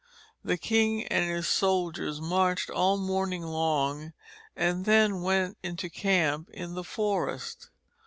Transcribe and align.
The 0.43 0.57
king 0.57 1.05
and 1.09 1.29
his 1.29 1.45
soldiers 1.45 2.19
marched 2.19 2.71
all 2.71 2.97
morning 2.97 3.43
long 3.43 4.13
and 4.55 4.85
then 4.85 5.21
went 5.21 5.59
into 5.61 5.91
camp 5.91 6.49
in 6.49 6.73
the 6.73 6.83
forest. 6.83 7.69